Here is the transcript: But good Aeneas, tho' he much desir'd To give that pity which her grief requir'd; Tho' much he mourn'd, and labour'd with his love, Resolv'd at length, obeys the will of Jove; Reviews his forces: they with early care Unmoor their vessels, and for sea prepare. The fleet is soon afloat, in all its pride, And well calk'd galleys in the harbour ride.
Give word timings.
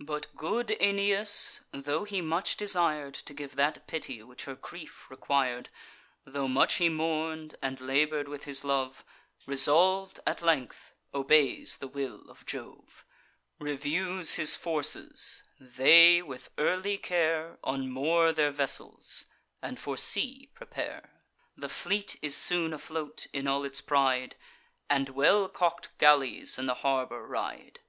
But 0.00 0.36
good 0.36 0.72
Aeneas, 0.82 1.60
tho' 1.72 2.04
he 2.04 2.20
much 2.20 2.58
desir'd 2.58 3.14
To 3.14 3.32
give 3.32 3.56
that 3.56 3.86
pity 3.86 4.22
which 4.22 4.44
her 4.44 4.54
grief 4.54 5.06
requir'd; 5.08 5.70
Tho' 6.26 6.46
much 6.46 6.74
he 6.74 6.90
mourn'd, 6.90 7.54
and 7.62 7.80
labour'd 7.80 8.28
with 8.28 8.44
his 8.44 8.64
love, 8.64 9.02
Resolv'd 9.46 10.20
at 10.26 10.42
length, 10.42 10.92
obeys 11.14 11.78
the 11.78 11.88
will 11.88 12.28
of 12.28 12.44
Jove; 12.44 13.06
Reviews 13.58 14.34
his 14.34 14.54
forces: 14.56 15.42
they 15.58 16.20
with 16.20 16.50
early 16.58 16.98
care 16.98 17.58
Unmoor 17.64 18.34
their 18.34 18.50
vessels, 18.50 19.24
and 19.62 19.80
for 19.80 19.96
sea 19.96 20.50
prepare. 20.54 21.22
The 21.56 21.70
fleet 21.70 22.18
is 22.20 22.36
soon 22.36 22.74
afloat, 22.74 23.26
in 23.32 23.46
all 23.48 23.64
its 23.64 23.80
pride, 23.80 24.36
And 24.90 25.08
well 25.08 25.48
calk'd 25.48 25.96
galleys 25.96 26.58
in 26.58 26.66
the 26.66 26.74
harbour 26.84 27.26
ride. 27.26 27.80